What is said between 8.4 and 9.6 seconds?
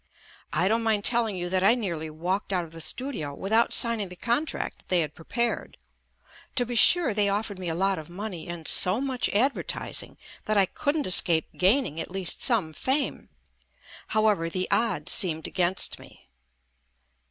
and so much ad